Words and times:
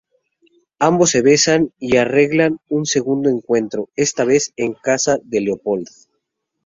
Ambos 0.79 1.11
se 1.11 1.21
besan 1.21 1.73
y 1.77 1.97
arreglan 1.97 2.57
un 2.69 2.87
segundo 2.87 3.29
encuentro, 3.29 3.89
esta 3.95 4.25
vez 4.25 4.51
en 4.55 4.73
casa 4.73 5.19
de 5.23 5.41
Leopold. 5.41 5.85